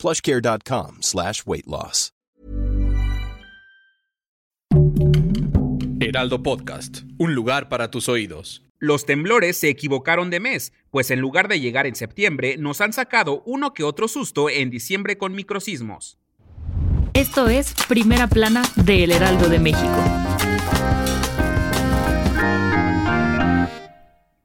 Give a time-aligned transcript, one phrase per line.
[0.00, 2.12] plushcare.com slash weight loss.
[6.00, 8.64] Heraldo Podcast, un lugar para tus oídos.
[8.78, 12.92] Los temblores se equivocaron de mes, pues en lugar de llegar en septiembre, nos han
[12.92, 16.18] sacado uno que otro susto en diciembre con microsismos.
[17.12, 20.29] Esto es Primera Plana de El Heraldo de México.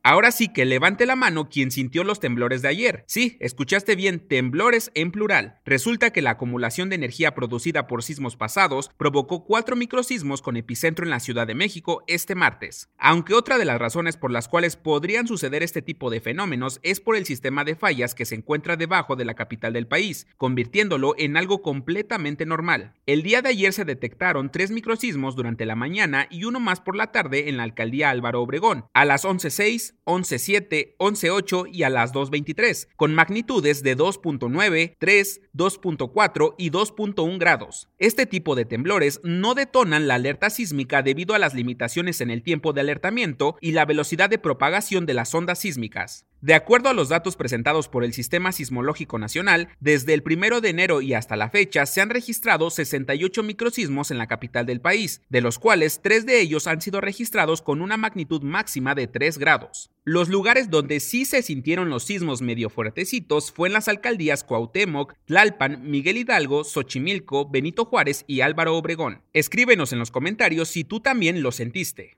[0.08, 3.04] Ahora sí que levante la mano quien sintió los temblores de ayer.
[3.08, 5.58] Sí, escuchaste bien, temblores en plural.
[5.66, 11.06] Resulta que la acumulación de energía producida por sismos pasados provocó cuatro microsismos con epicentro
[11.06, 12.90] en la Ciudad de México este martes.
[13.00, 17.00] Aunque otra de las razones por las cuales podrían suceder este tipo de fenómenos es
[17.00, 21.16] por el sistema de fallas que se encuentra debajo de la capital del país, convirtiéndolo
[21.18, 22.94] en algo completamente normal.
[23.08, 26.96] El día de ayer se detectaron tres microsismos durante la mañana y uno más por
[26.96, 28.86] la tarde en la alcaldía Álvaro Obregón.
[28.94, 36.56] A las 11.06 11.7, 11.8 y a las 2.23, con magnitudes de 2.9, 3, 2.4
[36.58, 37.90] y 2.1 grados.
[37.98, 42.44] Este tipo de temblores no detonan la alerta sísmica debido a las limitaciones en el
[42.44, 46.26] tiempo de alertamiento y la velocidad de propagación de las ondas sísmicas.
[46.46, 50.70] De acuerdo a los datos presentados por el Sistema Sismológico Nacional, desde el 1 de
[50.70, 55.24] enero y hasta la fecha se han registrado 68 microsismos en la capital del país,
[55.30, 59.40] de los cuales tres de ellos han sido registrados con una magnitud máxima de 3
[59.40, 59.90] grados.
[60.04, 65.16] Los lugares donde sí se sintieron los sismos medio fuertecitos fue en las alcaldías Cuauhtémoc,
[65.26, 69.24] Tlalpan, Miguel Hidalgo, Xochimilco, Benito Juárez y Álvaro Obregón.
[69.34, 72.18] Escríbenos en los comentarios si tú también lo sentiste.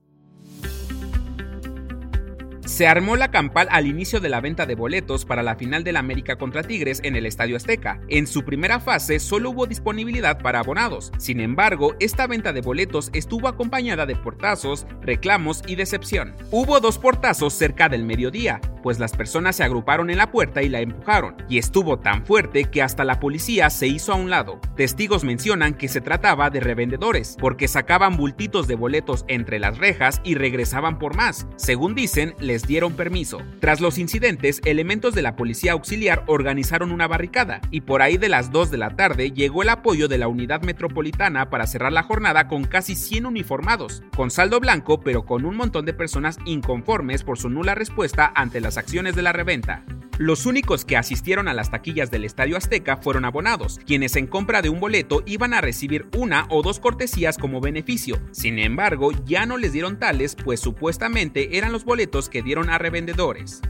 [2.71, 5.97] Se armó la campal al inicio de la venta de boletos para la final del
[5.97, 7.99] América contra Tigres en el Estadio Azteca.
[8.07, 11.11] En su primera fase solo hubo disponibilidad para abonados.
[11.17, 16.33] Sin embargo, esta venta de boletos estuvo acompañada de portazos, reclamos y decepción.
[16.49, 20.69] Hubo dos portazos cerca del mediodía, pues las personas se agruparon en la puerta y
[20.69, 24.59] la empujaron, y estuvo tan fuerte que hasta la policía se hizo a un lado.
[24.75, 30.21] Testigos mencionan que se trataba de revendedores, porque sacaban bultitos de boletos entre las rejas
[30.23, 31.47] y regresaban por más.
[31.57, 33.41] Según dicen, les dieron permiso.
[33.59, 38.29] Tras los incidentes, elementos de la policía auxiliar organizaron una barricada y por ahí de
[38.29, 42.03] las 2 de la tarde llegó el apoyo de la unidad metropolitana para cerrar la
[42.03, 47.23] jornada con casi 100 uniformados, con saldo blanco pero con un montón de personas inconformes
[47.23, 49.83] por su nula respuesta ante las acciones de la reventa.
[50.21, 54.61] Los únicos que asistieron a las taquillas del Estadio Azteca fueron abonados, quienes en compra
[54.61, 58.21] de un boleto iban a recibir una o dos cortesías como beneficio.
[58.31, 62.77] Sin embargo, ya no les dieron tales, pues supuestamente eran los boletos que dieron a
[62.77, 63.61] revendedores.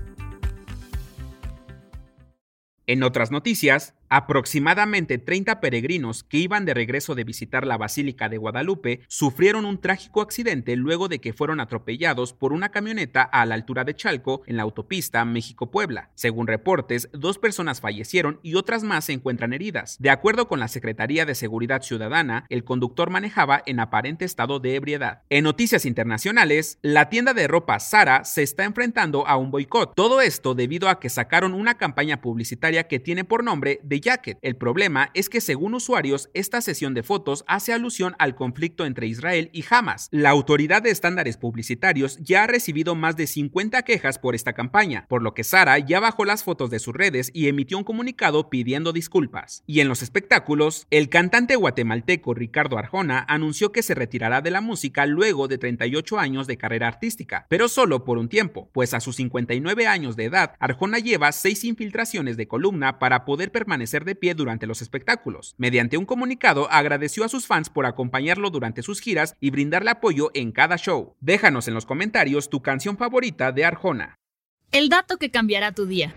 [2.85, 8.37] En otras noticias, Aproximadamente 30 peregrinos que iban de regreso de visitar la Basílica de
[8.37, 13.55] Guadalupe sufrieron un trágico accidente luego de que fueron atropellados por una camioneta a la
[13.55, 16.09] altura de Chalco en la autopista México-Puebla.
[16.13, 19.95] Según reportes, dos personas fallecieron y otras más se encuentran heridas.
[20.01, 24.75] De acuerdo con la Secretaría de Seguridad Ciudadana, el conductor manejaba en aparente estado de
[24.75, 25.21] ebriedad.
[25.29, 29.95] En noticias internacionales, la tienda de ropa Sara se está enfrentando a un boicot.
[29.95, 34.37] Todo esto debido a que sacaron una campaña publicitaria que tiene por nombre Jacket.
[34.41, 39.07] El problema es que según usuarios, esta sesión de fotos hace alusión al conflicto entre
[39.07, 40.07] Israel y Hamas.
[40.11, 45.05] La autoridad de estándares publicitarios ya ha recibido más de 50 quejas por esta campaña,
[45.07, 48.49] por lo que Sara ya bajó las fotos de sus redes y emitió un comunicado
[48.49, 49.63] pidiendo disculpas.
[49.67, 54.61] Y en los espectáculos, el cantante guatemalteco Ricardo Arjona anunció que se retirará de la
[54.61, 58.99] música luego de 38 años de carrera artística, pero solo por un tiempo, pues a
[58.99, 64.15] sus 59 años de edad, Arjona lleva seis infiltraciones de columna para poder permanecer de
[64.15, 65.55] pie durante los espectáculos.
[65.57, 70.31] Mediante un comunicado agradeció a sus fans por acompañarlo durante sus giras y brindarle apoyo
[70.33, 71.15] en cada show.
[71.19, 74.15] Déjanos en los comentarios tu canción favorita de Arjona.
[74.71, 76.15] El dato que cambiará tu día.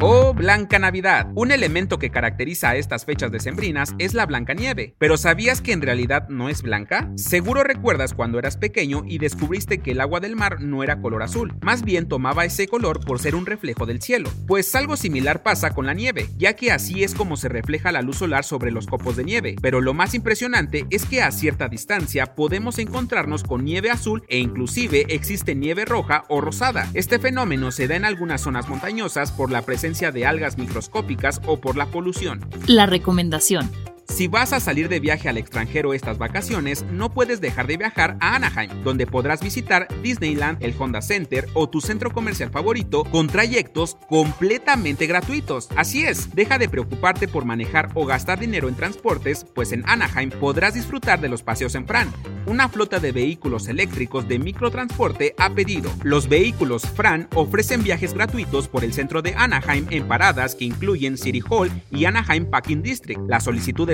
[0.00, 1.28] O Blanca Navidad.
[1.34, 4.94] Un elemento que caracteriza a estas fechas decembrinas es la blanca nieve.
[4.98, 7.10] Pero ¿sabías que en realidad no es blanca?
[7.16, 11.22] Seguro recuerdas cuando eras pequeño y descubriste que el agua del mar no era color
[11.22, 14.28] azul, más bien tomaba ese color por ser un reflejo del cielo.
[14.46, 18.02] Pues algo similar pasa con la nieve, ya que así es como se refleja la
[18.02, 19.56] luz solar sobre los copos de nieve.
[19.62, 24.36] Pero lo más impresionante es que a cierta distancia podemos encontrarnos con nieve azul e
[24.36, 26.90] inclusive existe nieve roja o rosada.
[26.92, 31.58] Este fenómeno se da en algunas zonas montañosas por la presencia de algas microscópicas o
[31.60, 32.40] por la polución.
[32.66, 33.70] La recomendación.
[34.08, 38.16] Si vas a salir de viaje al extranjero estas vacaciones, no puedes dejar de viajar
[38.20, 43.26] a Anaheim, donde podrás visitar Disneyland, el Honda Center o tu centro comercial favorito con
[43.26, 45.68] trayectos completamente gratuitos.
[45.76, 50.30] Así es, deja de preocuparte por manejar o gastar dinero en transportes, pues en Anaheim
[50.30, 52.10] podrás disfrutar de los paseos en Fran,
[52.46, 55.90] una flota de vehículos eléctricos de microtransporte a pedido.
[56.04, 61.18] Los vehículos Fran ofrecen viajes gratuitos por el centro de Anaheim en paradas que incluyen
[61.18, 63.20] City Hall y Anaheim Packing District.
[63.28, 63.46] Las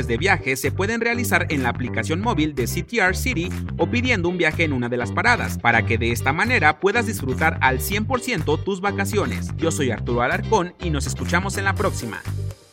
[0.07, 4.39] de viaje se pueden realizar en la aplicación móvil de CTR City o pidiendo un
[4.39, 8.65] viaje en una de las paradas, para que de esta manera puedas disfrutar al 100%
[8.65, 9.49] tus vacaciones.
[9.57, 12.21] Yo soy Arturo Alarcón y nos escuchamos en la próxima.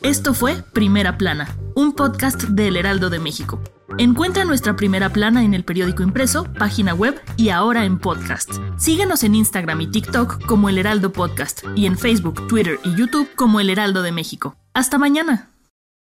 [0.02, 3.60] Esto fue Primera Plana, un podcast del Heraldo de México.
[3.98, 8.50] Encuentra nuestra primera plana en el periódico impreso, página web y ahora en podcast.
[8.78, 13.28] Síguenos en Instagram y TikTok como El Heraldo Podcast y en Facebook, Twitter y YouTube
[13.34, 14.56] como El Heraldo de México.
[14.72, 15.49] Hasta mañana.